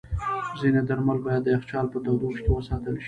ځینې 0.59 0.81
درمل 0.89 1.17
باید 1.25 1.41
د 1.43 1.47
یخچال 1.55 1.85
په 1.93 1.97
تودوخه 2.03 2.39
کې 2.43 2.51
وساتل 2.53 2.93
شي. 2.95 2.99